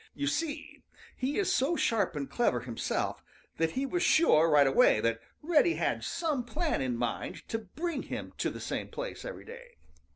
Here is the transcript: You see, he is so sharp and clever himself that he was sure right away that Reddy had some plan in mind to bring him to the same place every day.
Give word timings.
You 0.15 0.25
see, 0.25 0.81
he 1.15 1.37
is 1.37 1.53
so 1.53 1.75
sharp 1.75 2.15
and 2.15 2.27
clever 2.27 2.61
himself 2.61 3.21
that 3.57 3.73
he 3.73 3.85
was 3.85 4.01
sure 4.01 4.49
right 4.49 4.65
away 4.65 4.99
that 4.99 5.19
Reddy 5.43 5.75
had 5.75 6.03
some 6.03 6.43
plan 6.43 6.81
in 6.81 6.97
mind 6.97 7.47
to 7.49 7.59
bring 7.59 8.01
him 8.01 8.33
to 8.39 8.49
the 8.49 8.59
same 8.59 8.87
place 8.87 9.23
every 9.23 9.45
day. 9.45 9.77